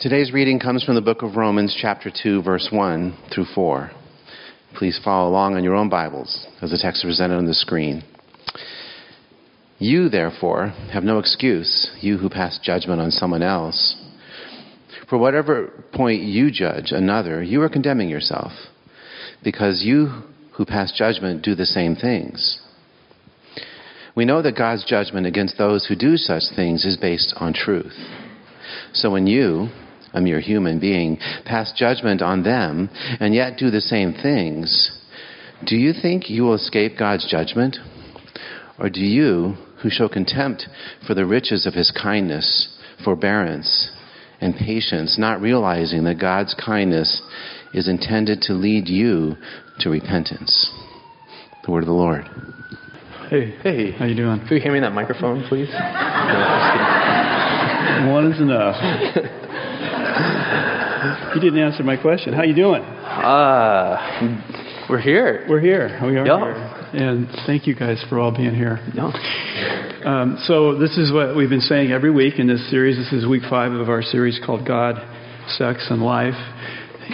[0.00, 3.90] Today's reading comes from the book of Romans, chapter 2, verse 1 through 4.
[4.76, 8.04] Please follow along on your own Bibles as the text is presented on the screen.
[9.80, 13.96] You, therefore, have no excuse, you who pass judgment on someone else.
[15.10, 18.52] For whatever point you judge another, you are condemning yourself,
[19.42, 20.22] because you
[20.52, 22.60] who pass judgment do the same things.
[24.14, 27.98] We know that God's judgment against those who do such things is based on truth.
[28.92, 29.70] So when you,
[30.12, 32.88] a mere human being, pass judgment on them
[33.20, 34.90] and yet do the same things,
[35.66, 37.76] do you think you will escape God's judgment?
[38.78, 40.66] Or do you, who show contempt
[41.06, 42.68] for the riches of his kindness,
[43.04, 43.90] forbearance,
[44.40, 47.20] and patience, not realizing that God's kindness
[47.74, 49.34] is intended to lead you
[49.80, 50.70] to repentance?
[51.64, 52.24] The word of the Lord.
[53.28, 54.40] Hey, Hey, how you doing?
[54.48, 55.68] Could you hand me that microphone, please?
[58.08, 58.76] One is enough.
[61.34, 62.32] you didn't answer my question.
[62.32, 62.82] How you doing?
[62.82, 63.96] Uh,
[64.88, 65.44] we're here.
[65.48, 65.98] We're here.
[66.02, 66.38] We are Yeah.
[66.38, 66.74] here.
[66.94, 68.80] And thank you guys for all being here.
[68.94, 69.12] No.
[70.04, 72.96] Um, so this is what we've been saying every week in this series.
[72.96, 75.00] This is week five of our series called God,
[75.48, 76.36] Sex, and Life.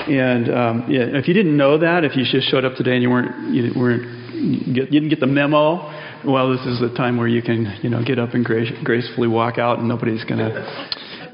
[0.08, 3.02] And um, yeah, if you didn't know that, if you just showed up today and
[3.02, 5.90] you weren't you weren't you didn't get the memo,
[6.24, 9.28] well, this is the time where you can you know get up and grace, gracefully
[9.28, 10.50] walk out, and nobody's gonna.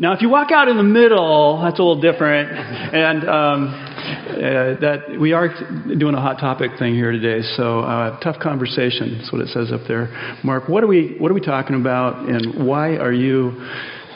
[0.00, 2.48] Now, if you walk out in the middle, that's a little different.
[2.50, 5.48] And um, uh, that we are
[5.98, 7.42] doing a hot topic thing here today.
[7.42, 9.18] So uh, tough conversation.
[9.18, 10.08] That's what it says up there.
[10.42, 13.52] Mark, what are we what are we talking about, and why are you,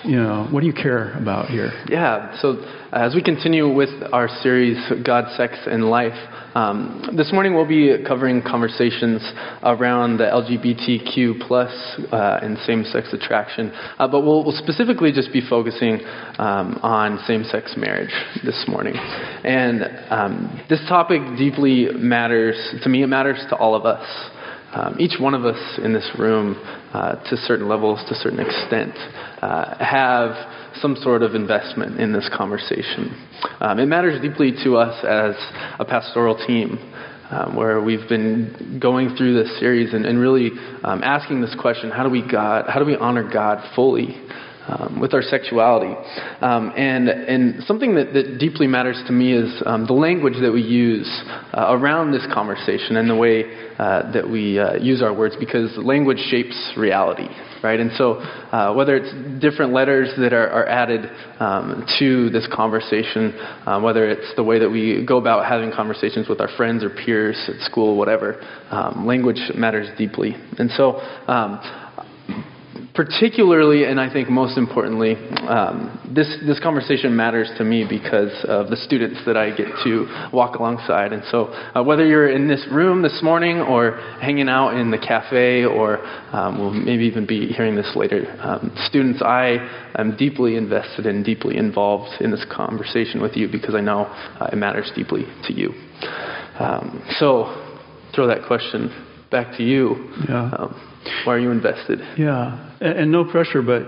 [0.05, 1.73] you know, what do you care about here?
[1.89, 6.13] Yeah, so as we continue with our series, God, Sex, and Life,
[6.55, 9.23] um, this morning we'll be covering conversations
[9.63, 11.73] around the LGBTQ plus
[12.13, 16.01] uh, and same-sex attraction, uh, but we'll, we'll, specifically just be focusing
[16.39, 18.13] um, on same-sex marriage
[18.45, 18.95] this morning.
[18.95, 23.03] And um, this topic deeply matters to me.
[23.03, 24.07] It matters to all of us.
[24.75, 26.57] Um, each one of us in this room,
[26.93, 28.93] uh, to certain levels, to certain extent,
[29.41, 30.35] uh, have
[30.81, 33.15] some sort of investment in this conversation.
[33.61, 35.37] Um, it matters deeply to us as
[35.79, 36.91] a pastoral team.
[37.31, 40.51] Um, where we've been going through this series and, and really
[40.85, 42.67] um, asking this question: How do we God?
[42.69, 44.15] How do we honor God fully
[44.67, 45.95] um, with our sexuality.
[46.41, 50.53] Um, and, and something that, that deeply matters to me is um, the language that
[50.53, 51.09] we use
[51.53, 53.45] uh, around this conversation and the way
[53.79, 57.29] uh, that we uh, use our words because language shapes reality.
[57.63, 62.47] Right, and so uh, whether it's different letters that are, are added um, to this
[62.53, 63.33] conversation,
[63.65, 66.91] uh, whether it's the way that we go about having conversations with our friends or
[66.91, 68.39] peers at school, whatever,
[68.71, 70.37] um, language matters deeply.
[70.59, 71.59] And so um,
[72.95, 75.17] particularly, and I think most importantly,
[75.49, 80.29] um, this, this conversation matters to me because of the students that I get to
[80.33, 81.13] walk alongside.
[81.13, 84.99] And so, uh, whether you're in this room this morning or hanging out in the
[84.99, 85.99] cafe, or
[86.33, 91.25] um, we'll maybe even be hearing this later, um, students, I am deeply invested and
[91.25, 95.53] deeply involved in this conversation with you because I know uh, it matters deeply to
[95.53, 95.71] you.
[96.61, 97.81] Um, so,
[98.15, 100.13] throw that question back to you.
[100.29, 100.94] Yeah.
[101.25, 102.01] Why are you invested?
[102.17, 103.83] Yeah, and, and no pressure, but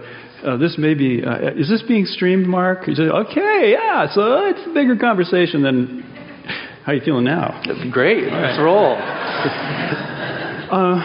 [0.44, 1.22] uh, this may be.
[1.24, 2.84] Uh, is this being streamed, Mark?
[2.84, 4.06] Say, okay, yeah.
[4.12, 6.02] So it's a bigger conversation than.
[6.84, 7.60] How you feeling now?
[7.90, 8.32] Great.
[8.32, 8.94] Let's roll.
[10.70, 11.00] uh,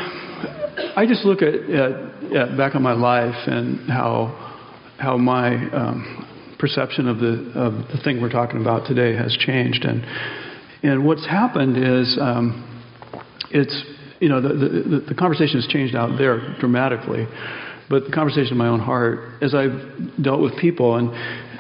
[0.96, 1.92] I just look at, at,
[2.36, 4.60] at, back on my life and how
[5.00, 6.28] how my um,
[6.60, 10.06] perception of the of the thing we're talking about today has changed, and
[10.84, 12.68] and what's happened is um,
[13.50, 13.84] it's
[14.22, 17.26] you know, the, the, the, conversation has changed out there dramatically.
[17.90, 21.10] But the conversation in my own heart, as I've dealt with people, and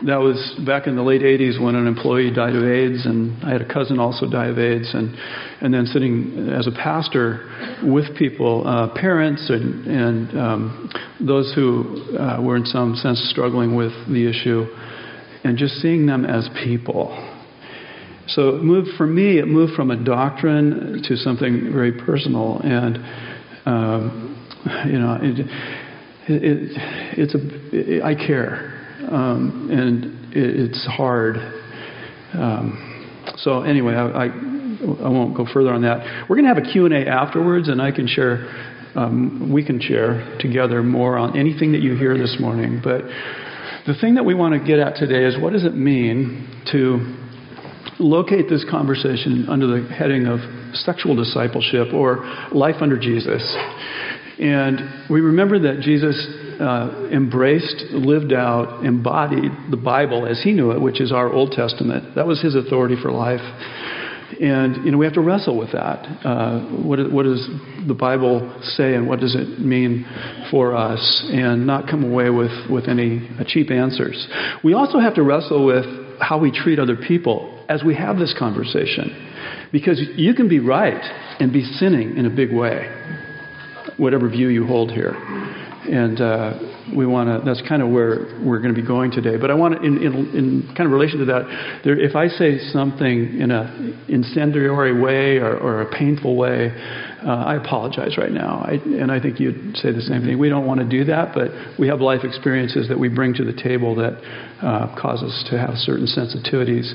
[0.07, 3.51] that was back in the late 80s when an employee died of AIDS, and I
[3.51, 5.13] had a cousin also die of AIDS, and,
[5.59, 7.49] and then sitting as a pastor
[7.83, 10.89] with people, uh, parents, and, and um,
[11.19, 14.65] those who uh, were in some sense struggling with the issue,
[15.43, 17.09] and just seeing them as people
[18.35, 19.39] so it moved for me.
[19.39, 22.97] It moved from a doctrine to something very personal, and
[23.65, 24.49] um,
[24.85, 25.39] you know, it,
[26.27, 27.39] it, it, it's a.
[27.71, 28.73] It, I care,
[29.11, 31.37] um, and it's hard.
[32.33, 36.25] Um, so anyway, I, I, I won't go further on that.
[36.29, 38.47] We're going to have a Q and A afterwards, and I can share.
[38.93, 43.01] Um, we can share together more on anything that you hear this morning, but.
[43.83, 47.20] The thing that we want to get at today is what does it mean to
[48.01, 50.39] locate this conversation under the heading of
[50.73, 53.41] sexual discipleship or life under Jesus.
[54.39, 56.17] And we remember that Jesus
[56.59, 61.51] uh, embraced, lived out, embodied the Bible as he knew it, which is our Old
[61.51, 62.15] Testament.
[62.15, 63.41] That was his authority for life.
[64.41, 66.25] And you know we have to wrestle with that.
[66.25, 67.47] Uh, what, what, does
[67.87, 70.05] the Bible say, and what does it mean
[70.49, 71.29] for us?
[71.31, 74.27] And not come away with with any cheap answers.
[74.63, 75.85] We also have to wrestle with
[76.19, 79.05] how we treat other people as we have this conversation,
[79.71, 81.01] because you can be right
[81.39, 82.77] and be sinning in a big way,
[83.95, 85.13] whatever view you hold here.
[85.89, 89.37] And uh, we want to, that's kind of where we're going to be going today.
[89.37, 92.27] But I want to, in, in, in kind of relation to that, there, if I
[92.27, 96.71] say something in an incendiary way or, or a painful way,
[97.23, 98.65] uh, I apologize right now.
[98.65, 100.39] I, and I think you'd say the same thing.
[100.39, 103.45] We don't want to do that, but we have life experiences that we bring to
[103.45, 104.19] the table that
[104.61, 106.91] uh, cause us to have certain sensitivities.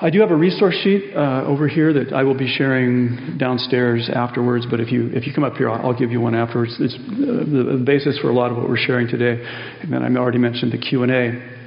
[0.00, 4.08] I do have a resource sheet uh, over here that I will be sharing downstairs
[4.08, 4.64] afterwards.
[4.70, 6.76] But if you if you come up here, I'll, I'll give you one afterwards.
[6.78, 9.42] It's uh, the basis for a lot of what we're sharing today.
[9.82, 11.57] And then I already mentioned the Q and A.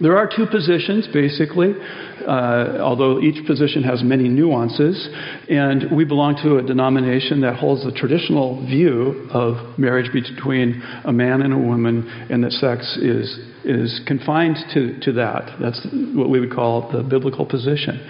[0.00, 1.74] There are two positions, basically,
[2.26, 5.08] uh, although each position has many nuances.
[5.48, 11.12] And we belong to a denomination that holds the traditional view of marriage between a
[11.12, 15.56] man and a woman, and that sex is, is confined to, to that.
[15.60, 18.00] That's what we would call the biblical position.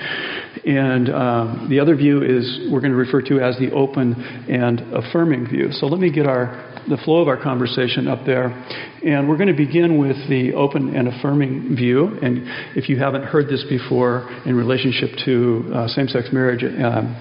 [0.65, 4.15] And um, the other view is we're going to refer to as the open
[4.49, 5.73] and affirming view.
[5.73, 8.46] So let me get our the flow of our conversation up there.
[9.05, 12.19] And we're going to begin with the open and affirming view.
[12.23, 12.43] And
[12.76, 17.17] if you haven't heard this before in relationship to uh, same sex marriage, um,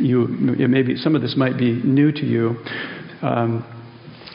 [0.00, 2.56] you, it may be, some of this might be new to you.
[3.22, 3.64] Um,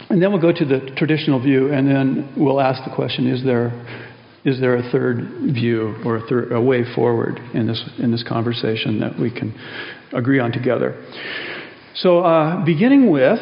[0.09, 3.44] and then we'll go to the traditional view, and then we'll ask the question is
[3.44, 3.71] there,
[4.45, 5.17] is there a third
[5.53, 9.53] view or a, a way forward in this, in this conversation that we can
[10.13, 10.94] agree on together?
[12.00, 13.39] So, uh, beginning with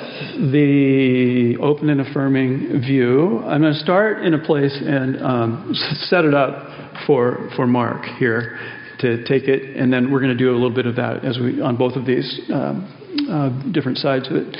[0.51, 6.23] the open and affirming view, I'm going to start in a place and um, set
[6.23, 8.59] it up for, for Mark here
[8.99, 11.39] to take it, and then we're going to do a little bit of that as
[11.39, 14.55] we on both of these um, uh, different sides of it.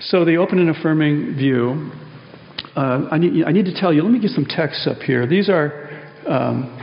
[0.00, 1.92] So, the open and affirming view.
[2.74, 4.02] Uh, I, need, I need to tell you.
[4.02, 5.28] Let me get some texts up here.
[5.28, 6.10] These are.
[6.26, 6.82] Um,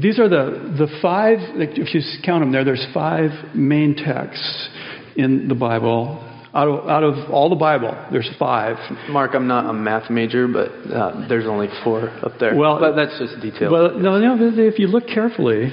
[0.00, 4.68] these are the, the five, if you count them there, there's five main texts
[5.16, 6.26] in the Bible.
[6.52, 8.76] Out of, out of all the Bible, there's five.
[9.08, 12.56] Mark, I'm not a math major, but uh, there's only four up there.
[12.56, 13.70] Well, but that's just detail.
[13.70, 15.66] Well, no, no, if you look carefully.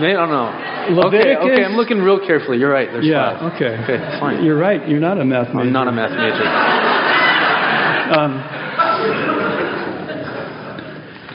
[0.00, 1.06] don't know.
[1.08, 2.56] Okay, okay, I'm looking real carefully.
[2.56, 2.88] You're right.
[2.90, 3.52] There's yeah, five.
[3.54, 3.76] okay.
[3.84, 4.42] Okay, fine.
[4.42, 4.88] You're right.
[4.88, 5.60] You're not a math major.
[5.60, 6.48] I'm not a math major.
[8.16, 8.59] um,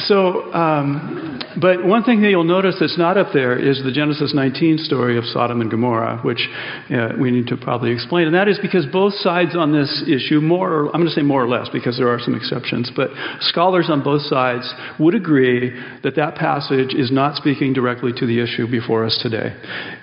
[0.07, 4.33] so, um, but one thing that you'll notice that's not up there is the Genesis
[4.33, 6.47] 19 story of Sodom and Gomorrah, which
[6.89, 8.27] uh, we need to probably explain.
[8.27, 11.21] And that is because both sides on this issue, more or, I'm going to say
[11.21, 13.09] more or less because there are some exceptions, but
[13.39, 15.71] scholars on both sides would agree
[16.03, 19.55] that that passage is not speaking directly to the issue before us today.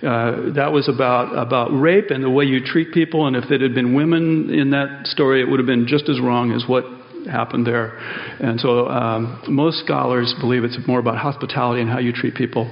[0.03, 3.61] Uh, that was about, about rape and the way you treat people, and if it
[3.61, 6.85] had been women in that story, it would have been just as wrong as what
[7.31, 7.97] happened there.
[8.41, 12.71] And so um, most scholars believe it's more about hospitality and how you treat people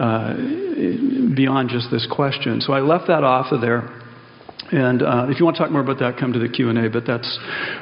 [0.00, 0.34] uh,
[1.34, 2.60] beyond just this question.
[2.60, 4.00] So I left that off of there.
[4.72, 7.04] And uh, if you want to talk more about that, come to the Q&A, but
[7.06, 7.38] that's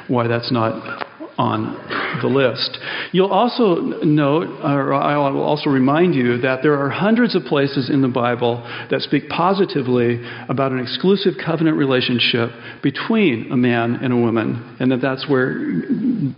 [0.07, 1.07] why that's not
[1.37, 1.73] on
[2.21, 2.77] the list.
[3.11, 7.89] You'll also note, or I will also remind you, that there are hundreds of places
[7.89, 12.49] in the Bible that speak positively about an exclusive covenant relationship
[12.81, 15.53] between a man and a woman, and that that's where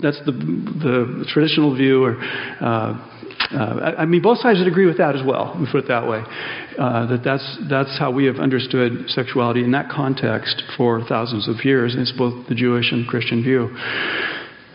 [0.01, 2.17] that's the the traditional view, or
[2.61, 3.11] uh,
[3.51, 5.55] uh, I mean, both sides would agree with that as well.
[5.59, 6.23] We put it that way.
[6.79, 11.63] Uh, that that's that's how we have understood sexuality in that context for thousands of
[11.63, 11.93] years.
[11.93, 13.69] And it's both the Jewish and Christian view.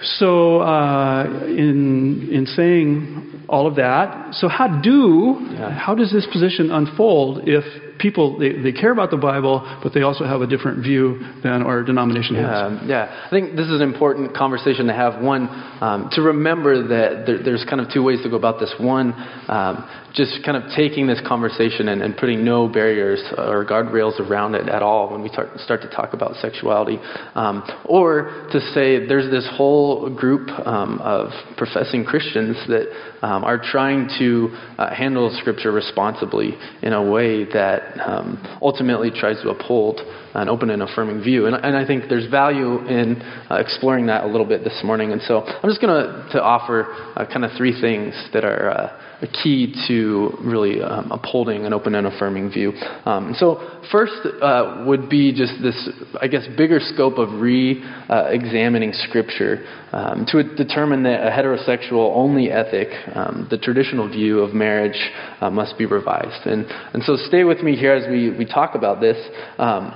[0.02, 5.70] So, uh, in in saying all of that, so how do yeah.
[5.70, 7.64] how does this position unfold if
[8.00, 11.62] people they, they care about the Bible, but they also have a different view than
[11.62, 12.88] our denomination yeah, has.
[12.88, 15.22] Yeah, I think this is an important conversation to have.
[15.22, 15.48] One,
[15.80, 18.74] um, to remember that there, there's kind of two ways to go about this.
[18.78, 19.12] One,
[19.48, 24.56] um, just kind of taking this conversation and, and, putting no barriers or guardrails around
[24.56, 26.98] it at all when we start, start to talk about sexuality,
[27.36, 32.86] um, or to say there's this whole whole group um, of professing Christians that
[33.22, 34.48] um, are trying to
[34.78, 40.00] uh, handle Scripture responsibly in a way that um, ultimately tries to uphold
[40.34, 41.46] an open and affirming view.
[41.46, 45.12] And, and I think there's value in uh, exploring that a little bit this morning.
[45.12, 49.00] And so I'm just going to offer uh, kind of three things that are uh,
[49.22, 52.72] a key to really um, upholding an open and affirming view.
[53.04, 55.88] Um, so, first uh, would be just this,
[56.20, 62.14] I guess, bigger scope of re uh, examining Scripture um, to determine that a heterosexual
[62.14, 66.46] only ethic, um, the traditional view of marriage, uh, must be revised.
[66.46, 69.16] And, and so, stay with me here as we, we talk about this.
[69.58, 69.92] Um,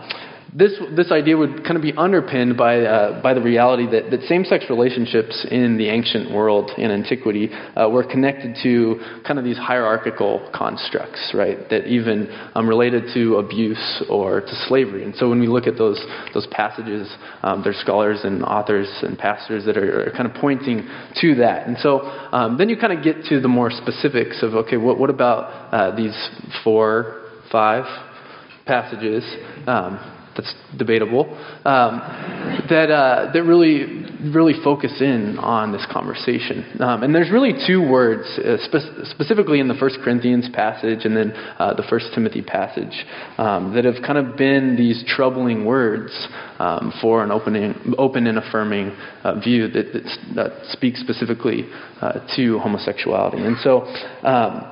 [0.57, 4.23] this, this idea would kind of be underpinned by, uh, by the reality that, that
[4.29, 9.45] same sex relationships in the ancient world, in antiquity, uh, were connected to kind of
[9.45, 15.05] these hierarchical constructs, right, that even um, related to abuse or to slavery.
[15.05, 16.01] And so when we look at those,
[16.33, 20.89] those passages, um, there's scholars and authors and pastors that are, are kind of pointing
[21.21, 21.67] to that.
[21.67, 25.01] And so um, then you kind of get to the more specifics of, okay, what,
[25.01, 26.17] what about uh, these
[26.63, 27.85] four, five
[28.67, 29.25] passages?
[30.37, 31.26] That's debatable,
[31.64, 32.00] um,
[32.69, 36.81] that, uh, that really, really focus in on this conversation.
[36.81, 41.17] Um, and there's really two words, uh, spe- specifically in the First Corinthians passage and
[41.17, 43.07] then uh, the First Timothy passage,
[43.38, 46.11] um, that have kind of been these troubling words
[46.59, 48.91] um, for an opening, open and affirming
[49.23, 51.64] uh, view that, that, that, speaks specifically
[52.00, 53.38] uh, to homosexuality.
[53.38, 53.83] And so,
[54.26, 54.71] um,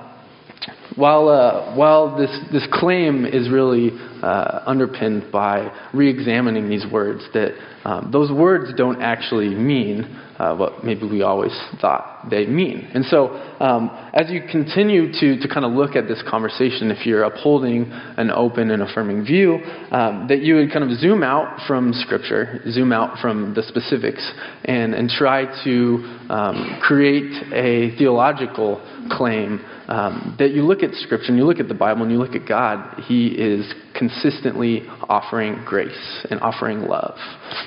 [0.96, 3.90] while, uh, while this, this claim is really
[4.22, 7.52] uh, underpinned by re examining these words, that
[7.84, 10.04] um, those words don't actually mean
[10.38, 12.90] uh, what maybe we always thought they mean.
[12.94, 13.28] And so,
[13.60, 17.90] um, as you continue to, to kind of look at this conversation, if you're upholding
[18.16, 19.58] an open and affirming view,
[19.90, 24.28] um, that you would kind of zoom out from Scripture, zoom out from the specifics,
[24.64, 28.80] and, and try to um, create a theological
[29.10, 29.60] claim
[29.92, 32.34] um, that you look at Scripture and you look at the Bible and you look
[32.34, 37.16] at God, He is consistently offering grace and offering love.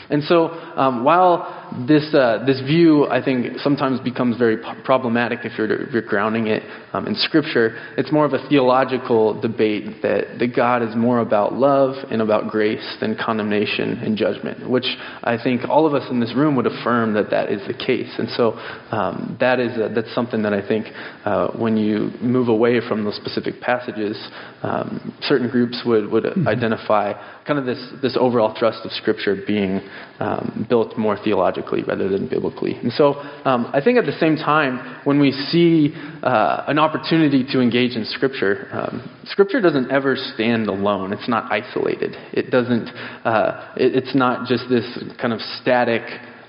[0.10, 5.58] And so, um, while this, uh, this view, I think, sometimes becomes very problematic if
[5.58, 6.64] you're, if you're grounding it
[6.94, 11.54] um, in Scripture, it's more of a theological debate that, that God is more about
[11.54, 14.86] love and about grace than condemnation and judgment, which
[15.24, 18.14] I think all of us in this room would affirm that that is the case.
[18.18, 18.54] And so,
[18.92, 20.88] um, that is a, that's something that I think
[21.26, 24.18] uh, when you move away from those specific passages,
[24.64, 26.48] um, certain groups would, would mm-hmm.
[26.48, 27.14] identify
[27.46, 29.82] kind of this, this overall thrust of Scripture being
[30.20, 32.74] um, built more theologically rather than biblically.
[32.84, 35.94] And so um, I think at the same time, when we see
[36.24, 38.94] uh, an opportunity to engage in Scripture, um,
[39.26, 41.14] Scripture doesn't ever stand alone.
[41.14, 42.16] It's not isolated.
[42.34, 42.88] It doesn't,
[43.26, 44.88] uh, it, it's not just this
[45.22, 46.04] kind of static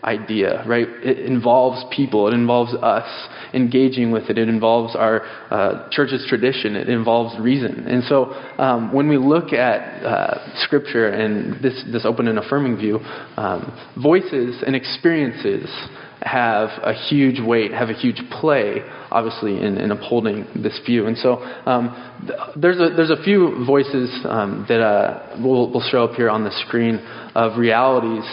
[0.07, 0.87] idea, right?
[1.03, 3.09] It involves people, it involves us
[3.53, 7.87] engaging with it, it involves our uh, church's tradition, it involves reason.
[7.89, 12.77] And so um, when we look at uh, Scripture and this, this open and affirming
[12.77, 13.01] view,
[13.37, 15.69] um, voices and experiences
[16.23, 21.07] have a huge weight, have a huge play, obviously, in, in upholding this view.
[21.07, 21.37] And so
[21.67, 21.95] um,
[22.27, 26.31] th- there's, a, there's a few voices um, that uh, will, will show up here
[26.31, 26.97] on the screen
[27.35, 28.25] of realities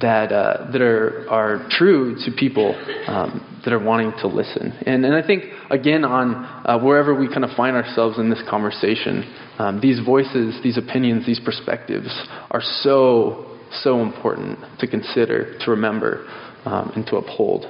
[0.00, 2.74] that, uh, that are, are true to people
[3.06, 4.72] um, that are wanting to listen.
[4.86, 6.34] And, and I think, again, on
[6.66, 9.24] uh, wherever we kind of find ourselves in this conversation,
[9.58, 12.08] um, these voices, these opinions, these perspectives
[12.50, 16.26] are so, so important to consider, to remember,
[16.64, 17.66] um, and to uphold.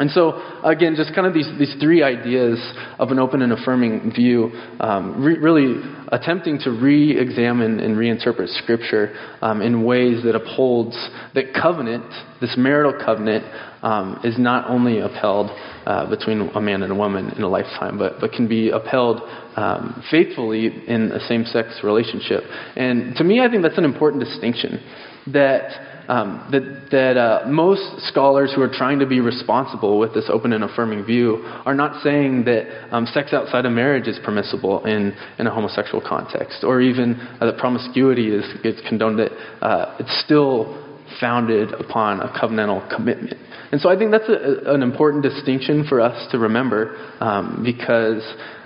[0.00, 2.58] And so, again, just kind of these, these three ideas
[2.98, 5.76] of an open and affirming view, um, re- really
[6.08, 10.96] attempting to re examine and reinterpret Scripture um, in ways that upholds
[11.34, 12.06] that covenant,
[12.40, 13.44] this marital covenant,
[13.82, 15.50] um, is not only upheld
[15.84, 19.20] uh, between a man and a woman in a lifetime, but, but can be upheld
[19.56, 22.42] um, faithfully in a same sex relationship.
[22.74, 24.80] And to me, I think that's an important distinction
[25.26, 30.28] that um, that, that uh, most scholars who are trying to be responsible with this
[30.28, 34.84] open and affirming view are not saying that um, sex outside of marriage is permissible
[34.86, 39.30] in, in a homosexual context, or even uh, that promiscuity is, is condoned, that
[39.62, 40.76] uh, it's still
[41.20, 43.38] founded upon a covenantal commitment.
[43.70, 48.22] And so I think that's a, an important distinction for us to remember um, because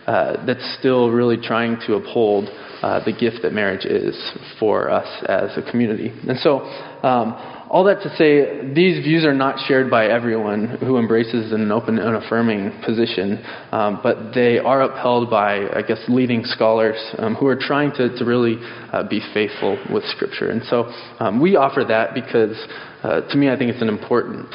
[0.06, 2.48] uh, that's still really trying to uphold
[2.82, 4.14] uh, the gift that marriage is
[4.58, 6.12] for us as a community.
[6.28, 6.60] And so,
[7.04, 7.36] um,
[7.70, 11.98] all that to say, these views are not shared by everyone who embraces an open
[11.98, 13.42] and affirming position,
[13.72, 18.16] um, but they are upheld by, I guess, leading scholars um, who are trying to,
[18.18, 18.58] to really
[18.92, 20.50] uh, be faithful with Scripture.
[20.50, 20.84] And so
[21.18, 22.56] um, we offer that because,
[23.02, 24.48] uh, to me, I think it's an important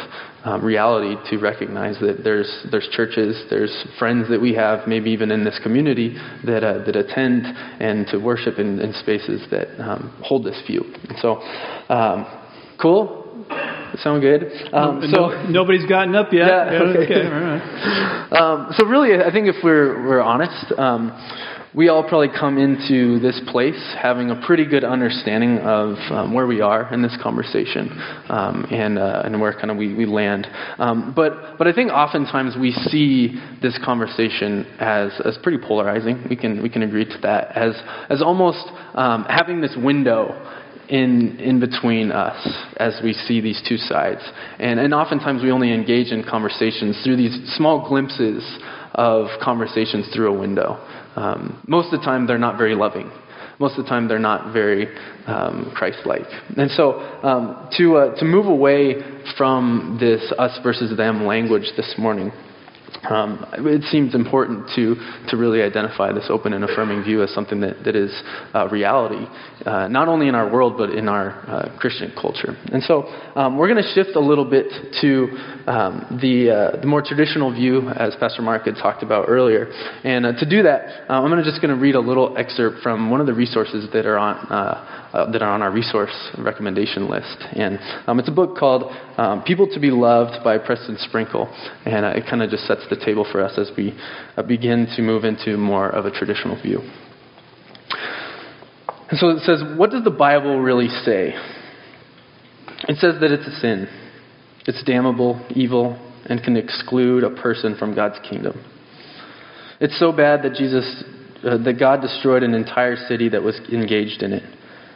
[0.43, 5.31] um, reality to recognize that there's there's churches, there's friends that we have, maybe even
[5.31, 10.15] in this community that uh, that attend and to worship in, in spaces that um,
[10.23, 10.83] hold this view.
[11.09, 11.41] And so,
[11.89, 12.25] um,
[12.81, 13.17] cool.
[13.97, 14.43] Sound good?
[14.71, 16.47] Um, so no, nobody's gotten up yet.
[16.47, 16.99] Yeah, okay.
[17.03, 17.27] okay.
[17.27, 18.29] Right.
[18.31, 21.11] Um, so really, I think if we're we're honest um,
[21.75, 26.47] we all probably come into this place having a pretty good understanding of um, where
[26.47, 27.89] we are in this conversation
[28.29, 30.47] um, and, uh, and where kind of we, we land.
[30.79, 36.25] Um, but, but I think oftentimes we see this conversation as, as pretty polarizing.
[36.27, 37.55] We can, we can agree to that.
[37.55, 40.33] As, as almost um, having this window
[40.89, 44.21] in, in between us as we see these two sides.
[44.57, 48.43] And, and oftentimes we only engage in conversations through these small glimpses
[48.95, 50.83] of conversations through a window.
[51.15, 53.11] Um, most of the time, they're not very loving.
[53.59, 54.87] Most of the time, they're not very
[55.27, 56.27] um, Christ-like.
[56.57, 58.95] And so, um, to uh, to move away
[59.37, 62.31] from this us versus them language this morning,
[63.07, 64.95] um, it seems important to,
[65.29, 68.11] to really identify this open and affirming view as something that, that is
[68.53, 69.25] uh, reality,
[69.65, 72.55] uh, not only in our world, but in our uh, Christian culture.
[72.71, 73.03] And so
[73.35, 74.67] um, we're going to shift a little bit
[75.01, 75.27] to
[75.67, 79.71] um, the, uh, the more traditional view, as Pastor Mark had talked about earlier.
[80.03, 82.81] And uh, to do that, uh, I'm gonna just going to read a little excerpt
[82.81, 84.35] from one of the resources that are on
[85.13, 87.37] uh, that are on our resource recommendation list.
[87.53, 91.47] And um, it's a book called um, People to Be Loved by Preston Sprinkle.
[91.85, 93.97] And uh, it kind of just sets the table for us as we
[94.37, 96.79] uh, begin to move into more of a traditional view.
[99.09, 101.33] And so it says, what does the Bible really say?
[102.87, 103.87] It says that it's a sin,
[104.65, 108.63] it's damnable, evil, and can exclude a person from God's kingdom.
[109.79, 111.03] It's so bad that Jesus,
[111.43, 114.43] uh, that God destroyed an entire city that was engaged in it.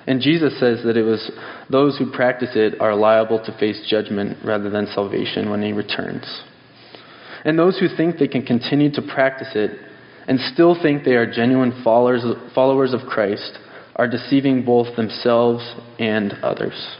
[0.05, 1.31] And Jesus says that it was
[1.69, 6.43] those who practice it are liable to face judgment rather than salvation when he returns.
[7.45, 9.72] And those who think they can continue to practice it
[10.27, 13.57] and still think they are genuine followers, followers of Christ
[13.95, 16.98] are deceiving both themselves and others.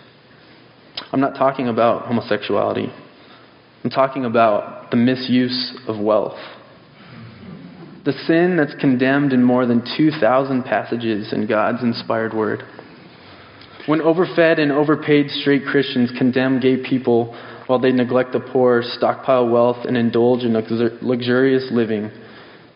[1.12, 2.92] I'm not talking about homosexuality.
[3.84, 6.38] I'm talking about the misuse of wealth.
[8.06, 12.64] The sin that's condemned in more than 2,000 passages in God's inspired word.
[13.86, 17.38] When overfed and overpaid straight Christians condemn gay people
[17.68, 22.12] while they neglect the poor, stockpile wealth, and indulge in luxurious living,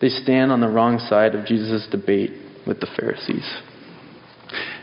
[0.00, 2.32] they stand on the wrong side of Jesus' debate
[2.66, 3.48] with the Pharisees.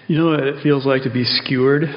[0.08, 1.84] You know what it feels like to be skewered?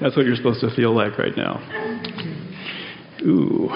[0.00, 1.60] That's what you're supposed to feel like right now.
[3.22, 3.68] Ooh.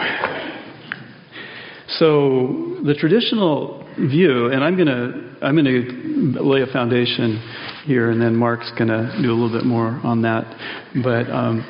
[1.99, 7.37] So the traditional view, and I'm going to I'm going to lay a foundation
[7.85, 10.45] here, and then Mark's going to do a little bit more on that.
[11.03, 11.61] But um,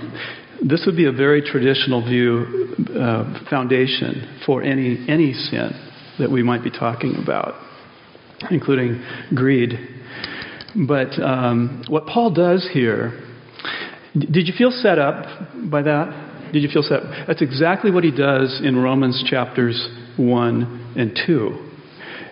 [0.65, 5.73] this would be a very traditional view uh, foundation for any any sin
[6.19, 7.55] that we might be talking about,
[8.51, 9.73] including greed.
[10.87, 13.21] But um, what Paul does here,
[14.15, 15.27] did you feel set up
[15.71, 16.51] by that?
[16.53, 17.01] Did you feel set?
[17.27, 21.71] That's exactly what he does in Romans chapters 1 and 2.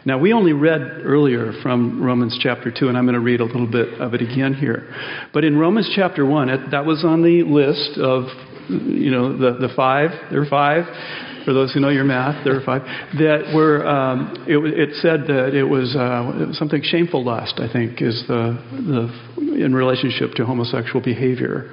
[0.05, 3.45] Now, we only read earlier from Romans chapter 2, and I'm going to read a
[3.45, 4.93] little bit of it again here.
[5.33, 8.25] But in Romans chapter 1, that was on the list of,
[8.69, 10.11] you know, the, the five.
[10.31, 10.85] There are five.
[11.45, 12.83] For those who know your math, there are five.
[13.19, 18.03] That were, um, it, it, said that it was uh, something shameful lust, I think,
[18.03, 18.59] is the,
[19.37, 21.71] the in relationship to homosexual behavior.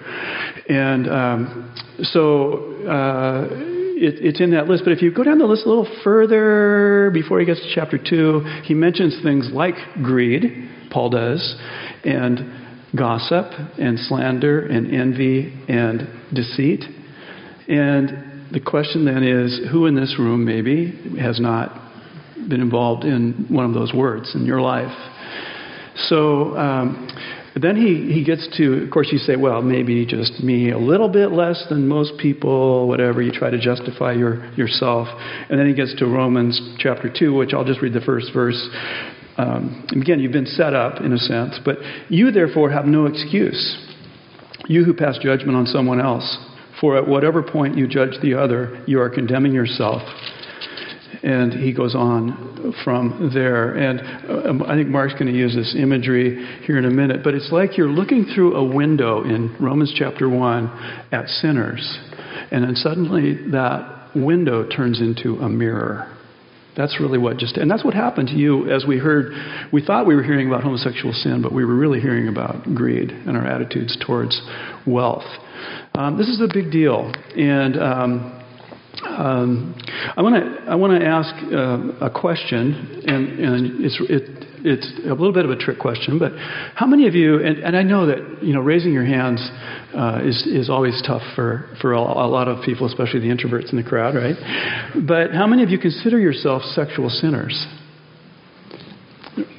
[0.68, 4.84] And um, so, uh, it, it's in that list.
[4.84, 7.98] But if you go down the list a little further before he gets to chapter
[7.98, 11.56] 2, he mentions things like greed, Paul does,
[12.04, 12.40] and
[12.96, 13.46] gossip,
[13.78, 16.84] and slander, and envy, and deceit.
[17.68, 21.74] And the question then is who in this room maybe has not
[22.48, 24.96] been involved in one of those words in your life?
[26.08, 27.08] So, um,
[27.56, 31.10] then he, he gets to, of course, you say, well, maybe just me a little
[31.10, 33.22] bit less than most people, whatever.
[33.22, 35.08] You try to justify your, yourself.
[35.50, 38.70] And then he gets to Romans chapter 2, which I'll just read the first verse.
[39.38, 41.78] Um, again, you've been set up in a sense, but
[42.10, 43.88] you therefore have no excuse.
[44.68, 46.38] You who pass judgment on someone else,
[46.80, 50.02] for at whatever point you judge the other, you are condemning yourself
[51.24, 53.74] and he goes on from there.
[53.76, 54.00] And
[54.48, 57.52] um, I think Mark's going to use this imagery here in a minute, but it's
[57.52, 62.00] like you're looking through a window in Romans chapter 1 at sinners,
[62.52, 66.16] and then suddenly that window turns into a mirror
[66.80, 69.34] That's really what just, and that's what happened to you as we heard,
[69.74, 73.12] we thought we were hearing about homosexual sin, but we were really hearing about greed
[73.12, 74.42] and our attitudes towards
[74.88, 75.26] wealth.
[75.96, 77.12] Um, this is a big deal.
[77.36, 78.39] And um,
[79.18, 79.76] um,
[80.16, 84.92] I want to I want to ask uh, a question, and, and it's it, it's
[85.06, 86.34] a little bit of a trick question, but
[86.76, 89.40] how many of you, and, and I know that you know, raising your hands
[89.96, 93.72] uh, is is always tough for for a, a, lot of people, especially the introverts
[93.72, 94.36] in the crowd, right?
[95.08, 97.68] But how many of you consider yourself sexual sinners?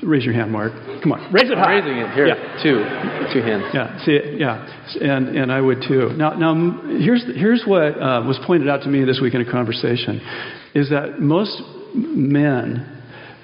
[0.03, 0.73] Raise your hand, Mark.
[1.03, 1.75] Come on, raise it high.
[1.75, 2.27] raising it here.
[2.27, 2.63] Yeah.
[2.63, 2.85] Two,
[3.33, 3.65] two hands.
[3.73, 4.05] Yeah.
[4.05, 4.67] See, yeah,
[5.01, 6.11] and and I would too.
[6.17, 6.55] Now, now
[6.99, 10.21] here's here's what uh, was pointed out to me this week in a conversation,
[10.75, 11.63] is that most
[11.95, 13.01] men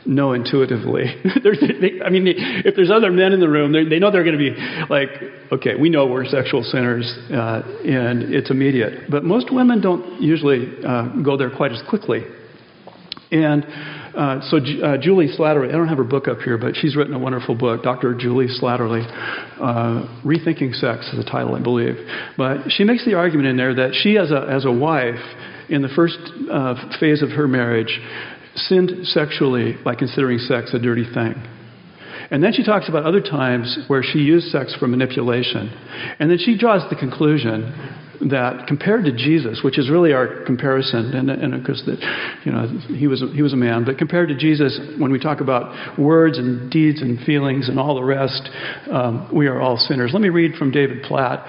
[0.06, 1.04] know intuitively.
[1.24, 4.50] they, I mean, if there's other men in the room, they know they're going to
[4.50, 4.54] be
[4.88, 5.08] like,
[5.52, 9.10] okay, we know we're sexual sinners, uh, and it's immediate.
[9.10, 12.22] But most women don't usually uh, go there quite as quickly.
[13.30, 13.64] And
[14.16, 17.14] uh, so uh, Juli Slattery, I don't have her book up here, but she's written
[17.14, 18.14] a wonderful book, Dr.
[18.14, 19.04] Juli Slattery,
[19.60, 21.96] uh, Rethinking Sex is the title, I believe.
[22.36, 25.20] But she makes the argument in there that she, as a, as a wife,
[25.68, 26.18] in the first
[26.50, 28.00] uh, phase of her marriage,
[28.54, 31.34] sinned sexually by considering sex a dirty thing.
[32.30, 35.68] And then she talks about other times where she used sex for manipulation.
[36.18, 37.72] And then she draws the conclusion
[38.30, 41.82] that compared to Jesus, which is really our comparison, and of because
[42.44, 45.40] you know he was he was a man, but compared to Jesus, when we talk
[45.40, 48.48] about words and deeds and feelings and all the rest,
[48.90, 50.10] um, we are all sinners.
[50.12, 51.46] Let me read from David Platt.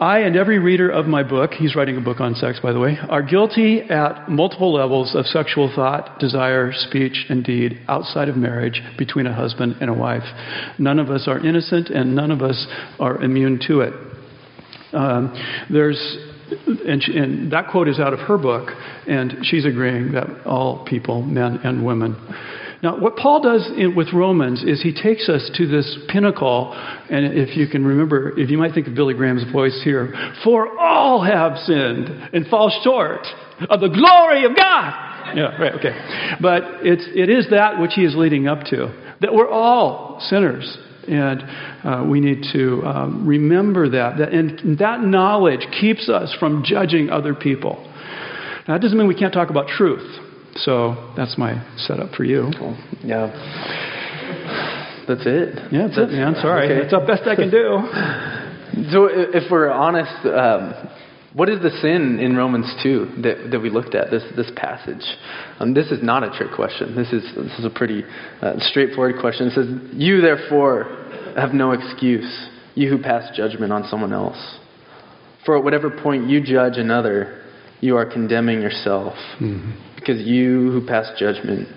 [0.00, 2.80] I and every reader of my book, he's writing a book on sex, by the
[2.80, 8.36] way, are guilty at multiple levels of sexual thought, desire, speech, and deed outside of
[8.36, 10.22] marriage between a husband and a wife.
[10.78, 12.66] None of us are innocent, and none of us
[12.98, 13.92] are immune to it.
[14.92, 16.18] Um, there's
[16.66, 18.70] and, she, and, that quote is out of her book,
[19.06, 22.16] and she's agreeing that all people, men and women,
[22.82, 27.26] now, what Paul does in, with Romans is he takes us to this pinnacle, and
[27.34, 31.22] if you can remember, if you might think of Billy Graham's voice here, for all
[31.22, 33.26] have sinned and fall short
[33.68, 35.36] of the glory of God.
[35.36, 36.38] Yeah, right, okay.
[36.40, 40.78] But it's, it is that which he is leading up to, that we're all sinners.
[41.08, 41.42] And
[41.84, 44.32] uh, we need to um, remember that, that.
[44.32, 47.82] And that knowledge keeps us from judging other people.
[48.68, 50.06] Now, that doesn't mean we can't talk about truth.
[50.56, 52.50] So that's my setup for you.
[52.58, 52.76] Cool.
[53.02, 53.28] Yeah.
[55.08, 55.72] That's it.
[55.72, 56.34] Yeah, that's, that's it, man.
[56.40, 56.66] Sorry.
[56.66, 56.80] Okay.
[56.80, 58.90] That's the best I can do.
[58.92, 60.74] so if we're honest, um,
[61.32, 65.04] what is the sin in Romans 2 that, that we looked at, this, this passage?
[65.58, 66.96] Um, this is not a trick question.
[66.96, 68.02] This is, this is a pretty
[68.42, 69.48] uh, straightforward question.
[69.48, 70.84] It says, You therefore
[71.36, 74.58] have no excuse, you who pass judgment on someone else.
[75.46, 77.44] For at whatever point you judge another,
[77.80, 79.14] you are condemning yourself.
[79.40, 81.68] Mm-hmm because you who pass judgment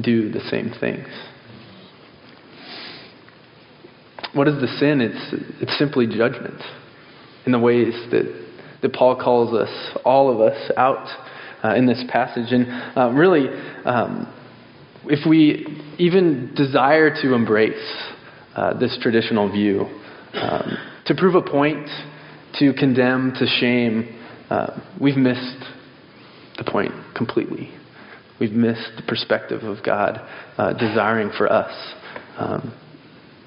[0.00, 1.06] do the same things.
[4.32, 5.00] What is the sin?
[5.00, 6.60] It's, it's simply judgment
[7.44, 8.47] in the ways that,
[8.82, 11.06] that Paul calls us, all of us, out
[11.64, 12.52] uh, in this passage.
[12.52, 13.48] And uh, really,
[13.84, 14.32] um,
[15.06, 15.66] if we
[15.98, 17.74] even desire to embrace
[18.54, 19.86] uh, this traditional view,
[20.34, 21.88] um, to prove a point,
[22.58, 24.14] to condemn, to shame,
[24.50, 25.64] uh, we've missed
[26.56, 27.70] the point completely.
[28.40, 30.20] We've missed the perspective of God
[30.56, 31.72] uh, desiring for us
[32.38, 32.72] um,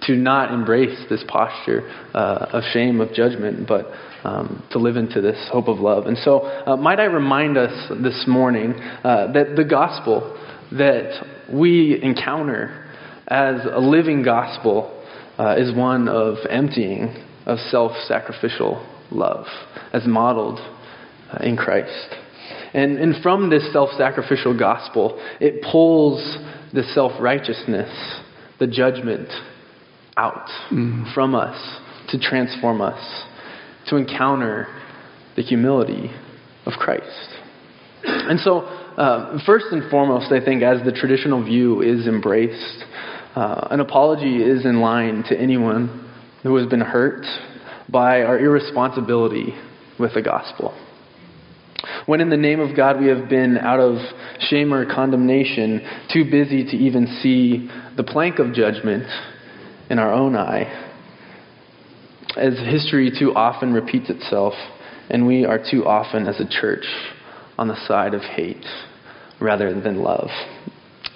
[0.04, 1.82] to not embrace this posture
[2.14, 3.88] uh, of shame, of judgment, but
[4.24, 6.08] um, to live into this hope of love.
[6.08, 10.38] And so, uh, might I remind us this morning uh, that the gospel
[10.72, 12.90] that we encounter
[13.28, 14.98] as a living gospel
[15.38, 19.46] uh, is one of emptying, of self sacrificial love,
[19.94, 22.16] as modeled uh, in Christ.
[22.74, 26.38] And, and from this self sacrificial gospel, it pulls
[26.74, 27.90] the self righteousness,
[28.60, 29.30] the judgment
[30.18, 31.14] out mm.
[31.14, 31.58] from us
[32.10, 33.24] to transform us,
[33.88, 34.68] to encounter
[35.36, 36.12] the humility
[36.66, 37.30] of Christ.
[38.04, 42.84] And so, uh, first and foremost, I think as the traditional view is embraced,
[43.36, 46.10] uh, an apology is in line to anyone
[46.44, 47.26] who has been hurt
[47.90, 49.54] by our irresponsibility
[50.00, 50.74] with the gospel.
[52.06, 53.98] When in the name of God we have been out of
[54.40, 59.06] shame or condemnation, too busy to even see the plank of judgment
[59.92, 60.88] in our own eye.
[62.38, 64.54] As history too often repeats itself,
[65.10, 66.86] and we are too often as a church
[67.58, 68.66] on the side of hate
[69.42, 70.30] rather than love.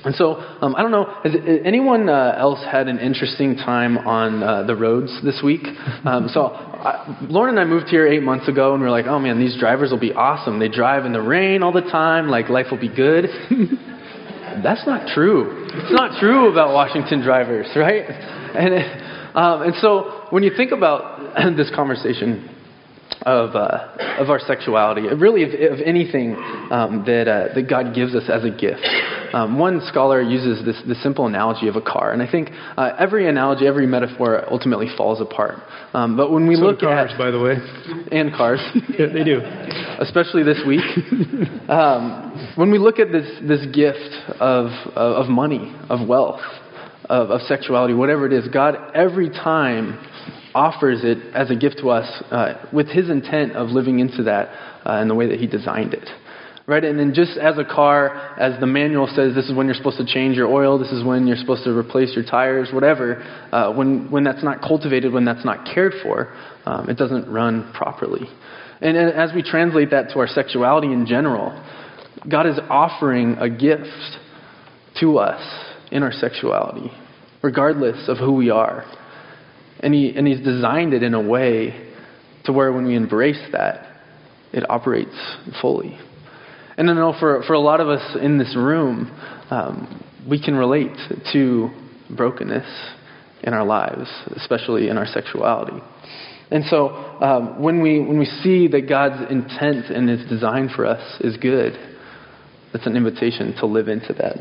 [0.03, 1.33] And so, um, I don't know, has
[1.63, 5.65] anyone uh, else had an interesting time on uh, the roads this week?
[6.03, 9.05] Um, so, I, Lauren and I moved here eight months ago, and we are like,
[9.05, 10.59] oh man, these drivers will be awesome.
[10.59, 13.25] They drive in the rain all the time, like life will be good.
[14.61, 15.64] that's not true.
[15.77, 18.05] It's not true about Washington drivers, right?
[18.07, 22.54] And, um, and so when you think about this conversation,
[23.25, 23.87] of, uh,
[24.19, 26.35] of our sexuality, really of, of anything
[26.71, 28.85] um, that, uh, that God gives us as a gift.
[29.33, 32.91] Um, one scholar uses this, this simple analogy of a car, and I think uh,
[32.99, 35.55] every analogy, every metaphor ultimately falls apart.
[35.93, 37.55] Um, but when we So look cars, at by the way.
[38.11, 38.59] and cars,
[38.97, 39.41] Yeah, they do.
[39.99, 40.83] especially this week,
[41.69, 46.41] um, when we look at this this gift of of money, of wealth,
[47.09, 49.97] of, of sexuality, whatever it is, God every time
[50.55, 54.49] offers it as a gift to us uh, with His intent of living into that
[54.85, 56.07] uh, in the way that He designed it.
[56.67, 59.75] Right, and then just as a car, as the manual says, this is when you're
[59.75, 63.21] supposed to change your oil, this is when you're supposed to replace your tires, whatever.
[63.51, 66.33] Uh, when when that's not cultivated, when that's not cared for,
[66.65, 68.27] um, it doesn't run properly.
[68.81, 71.53] And, and as we translate that to our sexuality in general,
[72.27, 74.17] God is offering a gift
[75.01, 75.41] to us
[75.91, 76.91] in our sexuality,
[77.43, 78.85] regardless of who we are.
[79.79, 81.89] And, he, and He's designed it in a way
[82.45, 83.87] to where when we embrace that,
[84.53, 85.15] it operates
[85.61, 85.97] fully.
[86.77, 89.11] And I know for, for a lot of us in this room,
[89.49, 90.95] um, we can relate
[91.33, 91.69] to
[92.09, 92.65] brokenness
[93.43, 95.79] in our lives, especially in our sexuality.
[96.51, 100.85] And so um, when, we, when we see that God's intent and His design for
[100.85, 101.73] us is good,
[102.75, 104.35] that's an invitation to live into that.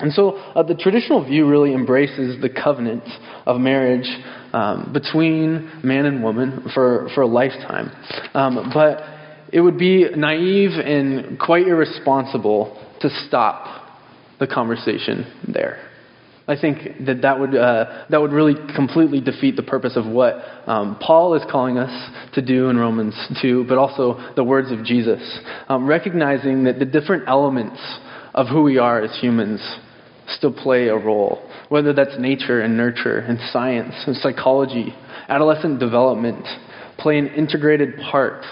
[0.00, 3.04] And so uh, the traditional view really embraces the covenant
[3.46, 4.08] of marriage
[4.52, 7.92] um, between man and woman for, for a lifetime.
[8.34, 8.98] Um, but
[9.52, 13.86] it would be naive and quite irresponsible to stop
[14.40, 15.91] the conversation there.
[16.48, 20.34] I think that that would, uh, that would really completely defeat the purpose of what
[20.66, 24.84] um, Paul is calling us to do in Romans 2, but also the words of
[24.84, 25.20] Jesus.
[25.68, 27.80] Um, recognizing that the different elements
[28.34, 29.60] of who we are as humans
[30.28, 34.94] still play a role, whether that's nature and nurture and science and psychology,
[35.28, 36.44] adolescent development,
[36.98, 38.44] play an integrated part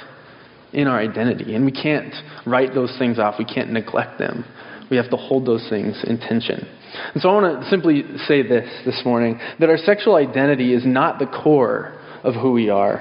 [0.73, 1.55] in our identity.
[1.55, 2.15] And we can't
[2.47, 4.45] write those things off, we can't neglect them.
[4.91, 6.67] We have to hold those things in tension.
[7.15, 10.85] And so I want to simply say this this morning that our sexual identity is
[10.85, 13.01] not the core of who we are.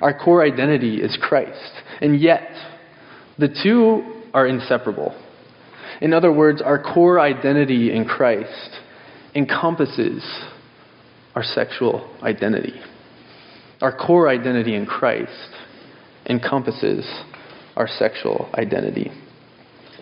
[0.00, 1.72] Our core identity is Christ.
[2.00, 2.50] And yet,
[3.38, 5.14] the two are inseparable.
[6.00, 8.70] In other words, our core identity in Christ
[9.34, 10.24] encompasses
[11.34, 12.74] our sexual identity.
[13.80, 15.50] Our core identity in Christ
[16.26, 17.06] encompasses
[17.76, 19.12] our sexual identity.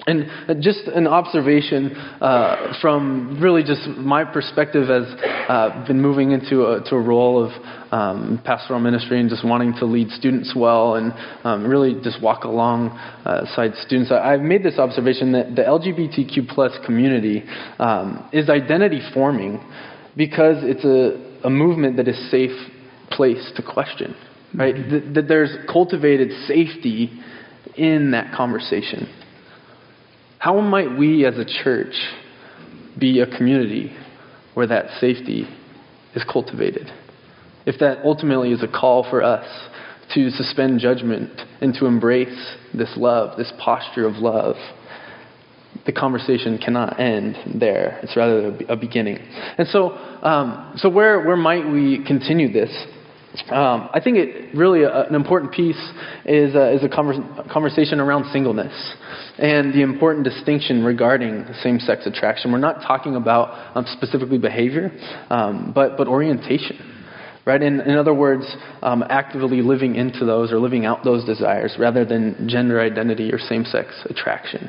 [0.09, 5.03] And just an observation uh, from really just my perspective as
[5.49, 7.51] uh, been moving into a, to a role of
[7.93, 12.45] um, pastoral ministry and just wanting to lead students well and um, really just walk
[12.45, 14.13] alongside students.
[14.13, 17.43] I, I've made this observation that the LGBTQ plus community
[17.81, 19.59] um, is identity forming
[20.17, 22.57] because it's a, a movement that is safe
[23.11, 24.15] place to question,
[24.55, 24.75] right?
[24.75, 27.11] That, that there's cultivated safety
[27.77, 29.09] in that conversation.
[30.47, 31.93] How might we as a church
[32.97, 33.93] be a community
[34.55, 35.45] where that safety
[36.15, 36.89] is cultivated?
[37.67, 39.45] If that ultimately is a call for us
[40.15, 44.55] to suspend judgment and to embrace this love, this posture of love,
[45.85, 47.99] the conversation cannot end there.
[48.05, 49.19] It's rather a beginning.
[49.59, 52.71] And so, um, so where, where might we continue this?
[53.51, 55.81] Um, I think it really uh, an important piece
[56.25, 58.95] is uh, is a conver- conversation around singleness
[59.39, 62.51] and the important distinction regarding same-sex attraction.
[62.53, 64.91] We're not talking about um, specifically behavior,
[65.31, 66.96] um, but but orientation.
[67.47, 67.63] Right?
[67.63, 68.45] In, in other words,
[68.83, 73.39] um, actively living into those or living out those desires rather than gender identity or
[73.39, 74.69] same sex attraction.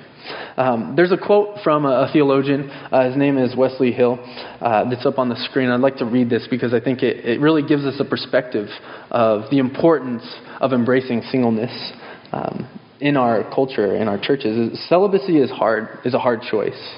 [0.57, 2.69] Um, there's a quote from a, a theologian.
[2.69, 4.19] Uh, his name is Wesley Hill
[4.61, 5.69] uh, that's up on the screen.
[5.69, 8.67] I'd like to read this because I think it, it really gives us a perspective
[9.09, 10.23] of the importance
[10.61, 11.93] of embracing singleness.
[12.31, 16.97] Um, in our culture, in our churches, celibacy is hard, is a hard choice.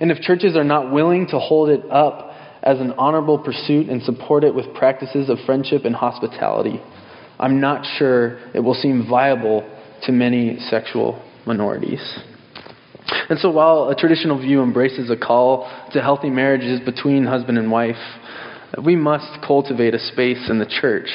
[0.00, 2.31] And if churches are not willing to hold it up
[2.62, 6.80] as an honorable pursuit and support it with practices of friendship and hospitality,
[7.38, 9.68] I'm not sure it will seem viable
[10.04, 12.18] to many sexual minorities.
[13.28, 17.70] And so, while a traditional view embraces a call to healthy marriages between husband and
[17.70, 17.96] wife,
[18.84, 21.08] we must cultivate a space in the church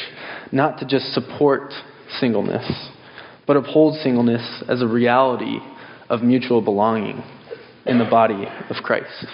[0.51, 1.73] not to just support
[2.19, 2.89] singleness,
[3.45, 5.60] but uphold singleness as a reality
[6.10, 7.23] of mutual belonging
[7.86, 9.25] in the body of Christ.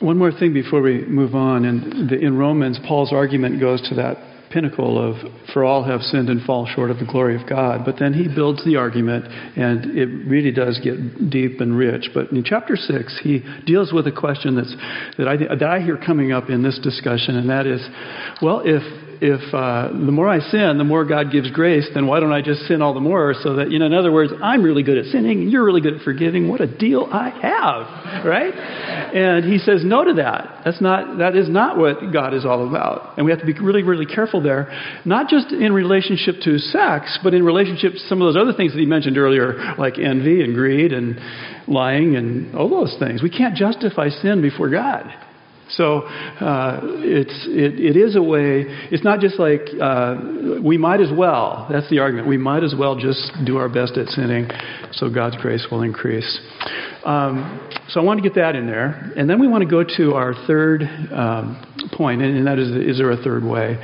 [0.00, 1.64] One more thing before we move on.
[1.64, 4.16] And the, in Romans, Paul's argument goes to that
[4.54, 5.16] pinnacle of
[5.52, 7.84] for all have sinned and fall short of the glory of God.
[7.84, 12.10] But then he builds the argument, and it really does get deep and rich.
[12.14, 14.74] But in chapter six, he deals with a question that's
[15.18, 17.84] that I that I hear coming up in this discussion, and that is,
[18.40, 18.82] well, if
[19.20, 22.42] if uh, the more I sin, the more God gives grace, then why don't I
[22.42, 23.34] just sin all the more?
[23.42, 25.80] So that, you know, in other words, I'm really good at sinning, and you're really
[25.80, 26.48] good at forgiving.
[26.48, 28.54] What a deal I have, right?
[28.54, 30.62] And he says no to that.
[30.64, 33.16] That's not, that is not what God is all about.
[33.16, 34.68] And we have to be really, really careful there,
[35.04, 38.72] not just in relationship to sex, but in relationship to some of those other things
[38.72, 41.18] that he mentioned earlier, like envy and greed and
[41.68, 43.22] lying and all those things.
[43.22, 45.12] We can't justify sin before God.
[45.70, 50.16] So uh, it's, it, it is a way, it's not just like uh,
[50.62, 53.96] we might as well, that's the argument, we might as well just do our best
[53.96, 54.48] at sinning
[54.92, 56.40] so God's grace will increase.
[57.04, 59.12] Um, so I want to get that in there.
[59.16, 62.98] And then we want to go to our third um, point, and that is is
[62.98, 63.76] there a third way?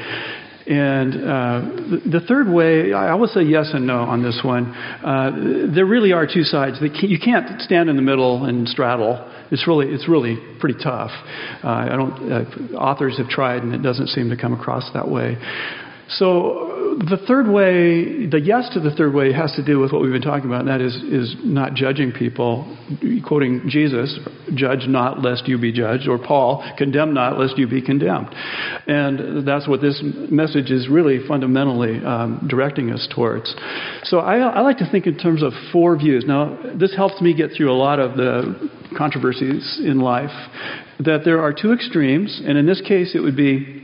[0.70, 1.60] And uh,
[2.06, 4.66] the third way, I will say yes and no on this one.
[4.72, 6.76] Uh, there really are two sides.
[6.80, 9.18] You can't stand in the middle and straddle.
[9.50, 11.10] It's really, it's really pretty tough.
[11.64, 15.10] Uh, I don't, uh, authors have tried, and it doesn't seem to come across that
[15.10, 15.38] way.
[16.10, 20.02] So the third way, the yes to the third way has to do with what
[20.02, 22.76] we've been talking about, and that is, is not judging people.
[23.26, 24.18] Quoting Jesus,
[24.54, 28.28] judge not lest you be judged, or Paul, condemn not lest you be condemned.
[28.86, 33.54] And that's what this message is really fundamentally um, directing us towards.
[34.04, 36.24] So I, I like to think in terms of four views.
[36.26, 40.30] Now, this helps me get through a lot of the controversies in life,
[40.98, 43.79] that there are two extremes, and in this case it would be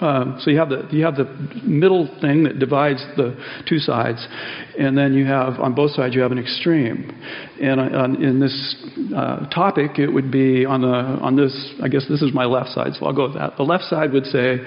[0.00, 1.24] um, so you have the you have the
[1.62, 3.36] middle thing that divides the
[3.68, 4.26] two sides,
[4.78, 7.10] and then you have on both sides you have an extreme.
[7.60, 8.76] And on, in this
[9.14, 11.74] uh, topic, it would be on the on this.
[11.82, 13.56] I guess this is my left side, so I'll go with that.
[13.56, 14.58] The left side would say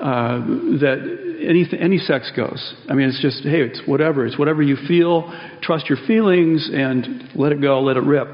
[0.00, 0.40] uh,
[0.82, 2.74] that any any sex goes.
[2.88, 4.26] I mean, it's just hey, it's whatever.
[4.26, 5.32] It's whatever you feel.
[5.60, 8.28] Trust your feelings and let it go, let it rip.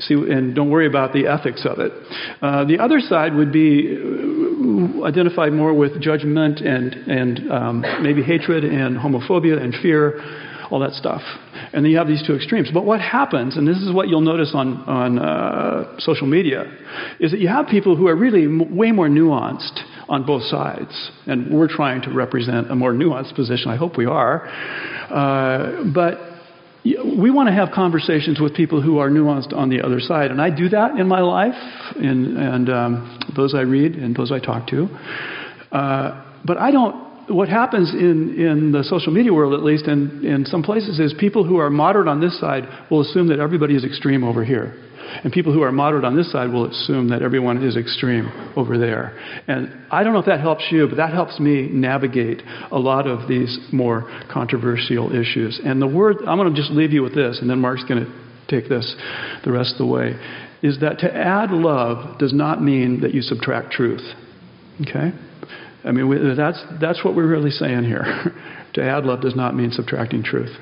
[0.00, 1.92] See, and don't worry about the ethics of it.
[2.40, 8.22] Uh, the other side would be uh, identified more with judgment and and um, maybe
[8.22, 10.20] hatred and homophobia and fear
[10.70, 11.20] all that stuff.
[11.72, 12.70] And then you have these two extremes.
[12.72, 16.64] But what happens, and this is what you'll notice on, on uh, social media,
[17.18, 21.10] is that you have people who are really m- way more nuanced on both sides.
[21.26, 23.70] And we're trying to represent a more nuanced position.
[23.70, 24.46] I hope we are.
[25.08, 26.18] Uh, but
[26.84, 30.30] we want to have conversations with people who are nuanced on the other side.
[30.30, 31.54] And I do that in my life,
[31.96, 34.88] and, and um, those I read and those I talk to.
[35.70, 40.24] Uh, but I don't what happens in, in the social media world, at least, and
[40.24, 43.76] in some places, is people who are moderate on this side will assume that everybody
[43.76, 44.74] is extreme over here.
[45.24, 48.78] And people who are moderate on this side will assume that everyone is extreme over
[48.78, 49.18] there.
[49.48, 53.06] And I don't know if that helps you, but that helps me navigate a lot
[53.06, 55.60] of these more controversial issues.
[55.64, 58.04] And the word, I'm going to just leave you with this, and then Mark's going
[58.04, 58.12] to
[58.48, 58.94] take this
[59.44, 60.14] the rest of the way,
[60.62, 64.02] is that to add love does not mean that you subtract truth.
[64.82, 65.12] Okay?
[65.84, 68.04] I mean, that's, that's what we're really saying here.
[68.74, 70.54] to add love does not mean subtracting truth.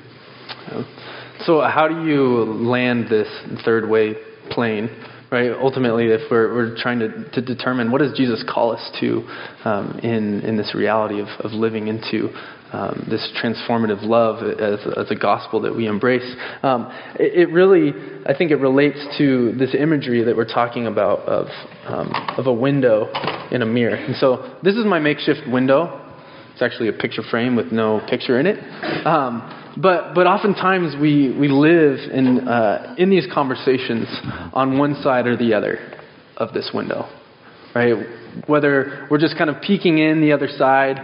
[1.45, 3.27] So, how do you land this
[3.63, 4.15] third way
[4.49, 4.89] plane?
[5.31, 5.51] Right.
[5.51, 9.21] Ultimately, if we're, we're trying to, to determine what does Jesus call us to
[9.63, 12.29] um, in in this reality of, of living into
[12.71, 16.35] um, this transformative love as, as, a gospel that we embrace.
[16.61, 17.93] Um, it, it, really,
[18.25, 21.47] I think, it relates to this imagery that we're talking about of
[21.85, 23.11] um, of a window
[23.51, 23.95] in a mirror.
[23.95, 26.05] And so, this is my makeshift window.
[26.53, 28.57] It's actually a picture frame with no picture in it.
[29.77, 34.07] But, but oftentimes we, we live in, uh, in these conversations
[34.53, 35.79] on one side or the other
[36.37, 37.07] of this window,
[37.75, 37.93] right?
[38.47, 40.97] Whether we're just kind of peeking in the other side,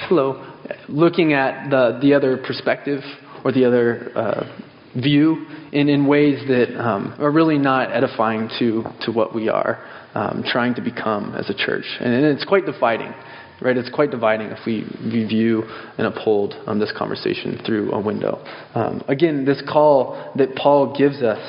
[0.00, 0.46] hello,
[0.88, 3.00] looking at the, the other perspective
[3.44, 8.84] or the other uh, view in, in ways that um, are really not edifying to,
[9.02, 11.84] to what we are um, trying to become as a church.
[12.00, 13.12] And, and it's quite dividing
[13.60, 13.76] right?
[13.76, 14.82] It's quite dividing if we,
[15.26, 15.62] view
[15.98, 18.42] and uphold um, this conversation through a window.
[18.74, 21.40] Um, again, this call that Paul gives us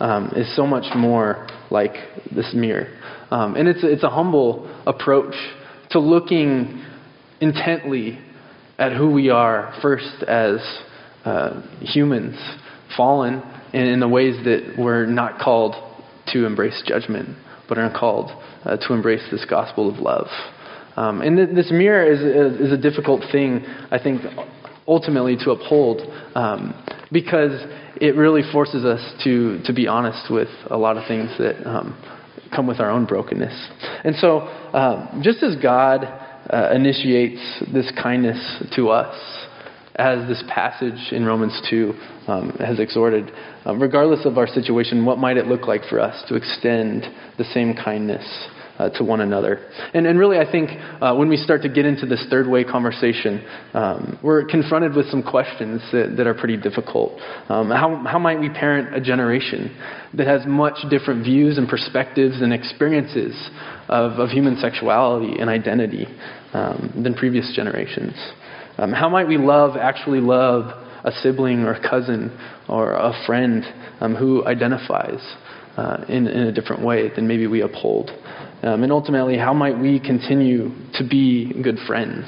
[0.00, 1.94] um, is so much more like
[2.34, 2.88] this mirror.
[3.30, 5.34] Um, and it's, it's a humble approach
[5.90, 6.84] to looking
[7.40, 8.18] intently
[8.78, 10.58] at who we are, first as
[11.24, 12.38] uh, humans,
[12.96, 15.74] fallen, in the ways that we're not called
[16.28, 17.36] to embrace judgment,
[17.68, 18.30] but are called
[18.64, 20.28] uh, to embrace this gospel of love.
[20.98, 24.20] Um, and th- this mirror is, is, is, a difficult thing, I think,
[24.88, 26.00] ultimately to uphold
[26.34, 26.74] um,
[27.12, 27.52] because
[28.00, 31.96] it really forces us to, to be honest with a lot of things that um,
[32.52, 33.54] come with our own brokenness.
[34.02, 34.40] And so,
[34.74, 39.46] um, just as God uh, initiates this kindness to us,
[39.94, 41.94] as this passage in Romans 2
[42.26, 43.30] um, has exhorted.
[43.64, 47.04] Um, regardless of our situation, what might it look like for us to extend
[47.36, 48.24] the same kindness
[48.78, 49.68] uh, to one another.
[49.94, 50.70] And, and really, I think
[51.00, 55.06] uh, when we start to get into this third way conversation, um, we're confronted with
[55.10, 57.18] some questions that, that are pretty difficult.
[57.48, 59.76] Um, how, how might we parent a generation
[60.14, 63.34] that has much different views and perspectives and experiences
[63.88, 66.06] of, of human sexuality and identity
[66.52, 68.14] um, than previous generations?
[68.78, 72.36] Um, how might we love, actually love, a sibling or a cousin
[72.68, 73.64] or a friend
[74.00, 75.20] um, who identifies
[75.78, 78.10] uh, in, in a different way than maybe we uphold?
[78.62, 82.26] Um, and ultimately, how might we continue to be good friends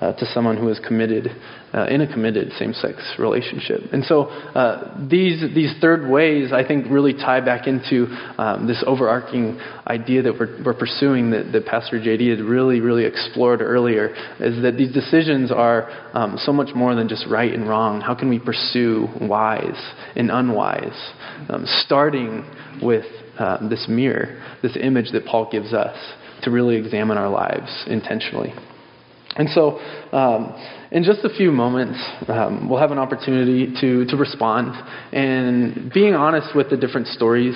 [0.00, 1.28] uh, to someone who is committed
[1.72, 3.80] uh, in a committed same-sex relationship?
[3.92, 8.06] And so uh, these these third ways, I think, really tie back into
[8.38, 13.04] um, this overarching idea that we're, we're pursuing that, that Pastor JD had really really
[13.04, 17.68] explored earlier, is that these decisions are um, so much more than just right and
[17.68, 18.00] wrong.
[18.00, 19.80] How can we pursue wise
[20.16, 21.12] and unwise,
[21.48, 22.44] um, starting
[22.82, 23.04] with
[23.38, 25.96] uh, this mirror, this image that Paul gives us
[26.42, 28.52] to really examine our lives intentionally.
[29.36, 29.78] And so,
[30.12, 30.54] um,
[30.92, 34.74] in just a few moments, um, we'll have an opportunity to, to respond.
[35.12, 37.54] And being honest with the different stories,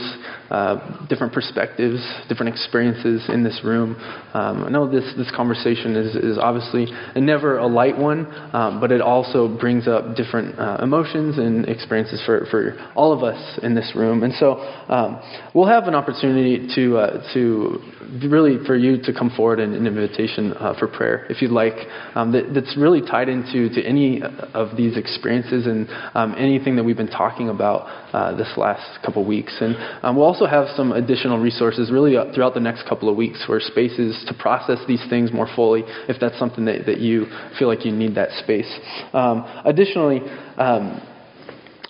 [0.50, 3.96] uh, different perspectives, different experiences in this room.
[4.34, 8.92] Um, I know this, this conversation is, is obviously never a light one, um, but
[8.92, 13.74] it also brings up different uh, emotions and experiences for, for all of us in
[13.74, 14.22] this room.
[14.22, 14.58] And so
[14.88, 15.20] um,
[15.54, 17.80] we'll have an opportunity to, uh, to
[18.22, 21.74] really for you to come forward in an invitation uh, for prayer if you'd like
[22.14, 24.22] um, that, that's really tied into to any
[24.54, 29.24] of these experiences and um, anything that we've been talking about uh, this last couple
[29.24, 29.56] weeks.
[29.60, 33.16] And um, we'll also have some additional resources really uh, throughout the next couple of
[33.16, 37.26] weeks for spaces to process these things more fully if that's something that, that you
[37.58, 38.70] feel like you need that space.
[39.12, 40.20] Um, additionally
[40.56, 41.00] um,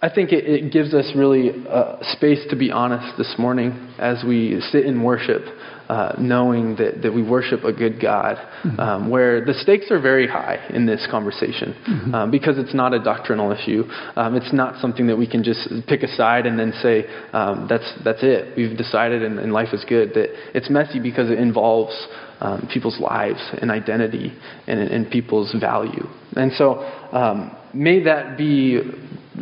[0.05, 4.23] I think it, it, gives us really uh, space to be honest this morning as
[4.23, 5.41] we sit in worship
[5.89, 8.79] uh, knowing that, that we worship a good God, mm-hmm.
[8.79, 12.15] um, where the stakes are very high in this conversation mm-hmm.
[12.15, 13.85] um, because it's not a doctrinal issue.
[14.15, 17.67] Um, it's not something that we can just pick a side and then say, um,
[17.67, 18.59] that's, that's it.
[18.59, 20.11] We've decided and, and, life is good.
[20.13, 21.95] That it's messy because it involves
[22.41, 24.37] um, people's lives and identity
[24.67, 26.05] and, and people's value.
[26.37, 26.81] And so
[27.13, 28.81] um, may that be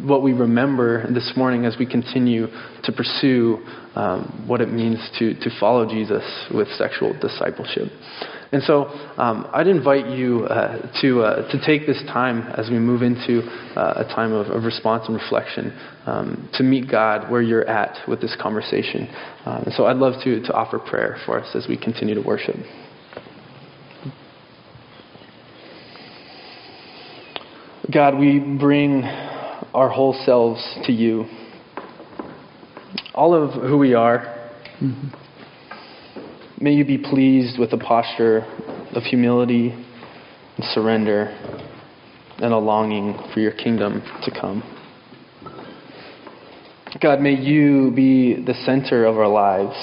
[0.04, 2.46] what we remember this morning as we continue
[2.82, 3.58] to pursue
[3.94, 7.88] um, what it means to, to follow Jesus with sexual discipleship.
[8.52, 8.84] And so
[9.16, 13.40] um, I'd invite you uh, to, uh, to take this time as we move into
[13.76, 15.72] uh, a time of, of, response and reflection
[16.04, 19.08] um, to meet God where you're at with this conversation.
[19.46, 22.56] Um, so I'd love to, to offer prayer for us as we continue to worship.
[27.92, 29.02] God, we bring
[29.74, 31.26] our whole selves to you.
[33.14, 34.20] All of who we are.
[34.80, 36.64] Mm-hmm.
[36.64, 38.46] May you be pleased with a posture
[38.94, 41.26] of humility and surrender
[42.38, 44.62] and a longing for your kingdom to come.
[46.98, 49.76] God, may you be the center of our lives,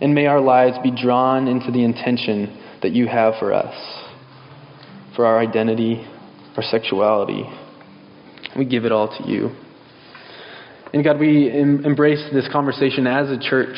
[0.00, 3.74] and may our lives be drawn into the intention that you have for us,
[5.14, 6.06] for our identity,
[6.58, 7.44] our sexuality,
[8.56, 9.50] we give it all to you.
[10.92, 13.76] And God, we em- embrace this conversation as a church,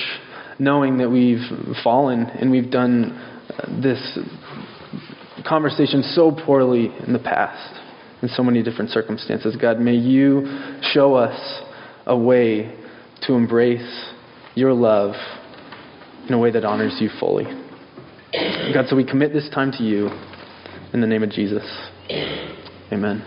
[0.59, 1.45] knowing that we've
[1.85, 4.19] fallen and we've done uh, this
[5.47, 7.79] conversation so poorly in the past
[8.23, 9.57] in so many different circumstances.
[9.57, 11.63] God, may you show us
[12.07, 12.75] a way
[13.23, 14.11] to embrace
[14.55, 15.15] your love
[16.29, 17.45] in a way that honors you fully.
[18.73, 20.09] God, so we commit this time to you
[20.95, 21.65] in the name of Jesus.
[22.93, 23.23] Amen.